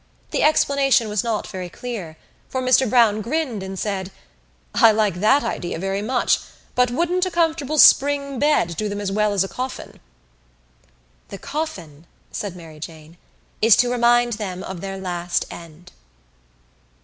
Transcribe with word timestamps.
The 0.31 0.41
explanation 0.41 1.09
was 1.09 1.23
not 1.23 1.45
very 1.45 1.69
clear 1.69 2.17
for 2.49 2.59
Mr 2.59 2.89
Browne 2.89 3.21
grinned 3.21 3.61
and 3.61 3.77
said: 3.77 4.09
"I 4.73 4.89
like 4.91 5.19
that 5.19 5.43
idea 5.43 5.77
very 5.77 6.01
much 6.01 6.39
but 6.73 6.89
wouldn't 6.89 7.27
a 7.27 7.29
comfortable 7.29 7.77
spring 7.77 8.39
bed 8.39 8.75
do 8.77 8.89
them 8.89 8.99
as 8.99 9.11
well 9.11 9.31
as 9.31 9.43
a 9.43 9.47
coffin?" 9.47 9.99
"The 11.27 11.37
coffin," 11.37 12.07
said 12.31 12.55
Mary 12.55 12.79
Jane, 12.79 13.17
"is 13.61 13.75
to 13.75 13.91
remind 13.91 14.33
them 14.33 14.63
of 14.63 14.81
their 14.81 14.97
last 14.97 15.45
end." 15.51 15.91